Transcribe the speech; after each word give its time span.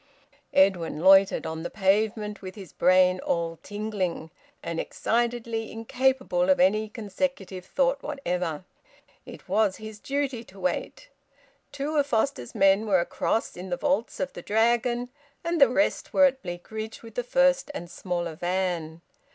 Edwin 0.55 0.99
loitered 1.01 1.45
on 1.45 1.61
the 1.61 1.69
pavement, 1.69 2.41
with 2.41 2.55
his 2.55 2.73
brain 2.73 3.19
all 3.19 3.59
tingling, 3.61 4.31
and 4.63 4.79
excitedly 4.79 5.71
incapable 5.71 6.49
of 6.49 6.59
any 6.59 6.89
consecutive 6.89 7.65
thought 7.65 8.01
whatever. 8.01 8.63
It 9.27 9.47
was 9.47 9.75
his 9.75 9.99
duty 9.99 10.43
to 10.45 10.59
wait. 10.59 11.09
Two 11.71 11.97
of 11.97 12.07
Foster's 12.07 12.55
men 12.55 12.87
were 12.87 12.99
across 12.99 13.55
in 13.55 13.69
the 13.69 13.77
vaults 13.77 14.19
of 14.19 14.33
the 14.33 14.41
Dragon; 14.41 15.09
the 15.43 15.69
rest 15.69 16.13
were 16.15 16.25
at 16.25 16.41
Bleakridge 16.41 17.03
with 17.03 17.13
the 17.13 17.23
first 17.23 17.69
and 17.75 17.87
smaller 17.87 18.33
van. 18.33 19.01